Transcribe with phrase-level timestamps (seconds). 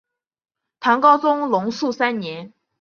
[0.79, 2.51] 唐高宗龙朔三年。